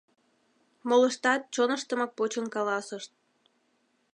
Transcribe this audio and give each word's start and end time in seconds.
Молыштат 0.87 1.41
чоныштымак 1.53 2.11
почын 2.17 2.45
каласышт. 2.55 3.11